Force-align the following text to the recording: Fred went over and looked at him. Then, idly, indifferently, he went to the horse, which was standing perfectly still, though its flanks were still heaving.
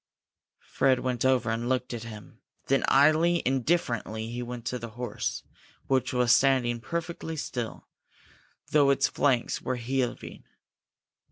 Fred 0.65 1.01
went 1.01 1.23
over 1.23 1.51
and 1.51 1.69
looked 1.69 1.93
at 1.93 2.01
him. 2.05 2.41
Then, 2.65 2.83
idly, 2.87 3.43
indifferently, 3.45 4.31
he 4.31 4.41
went 4.41 4.65
to 4.65 4.79
the 4.79 4.89
horse, 4.97 5.43
which 5.85 6.11
was 6.11 6.35
standing 6.35 6.79
perfectly 6.79 7.35
still, 7.35 7.87
though 8.71 8.89
its 8.89 9.07
flanks 9.07 9.61
were 9.61 9.77
still 9.77 9.85
heaving. 10.15 10.43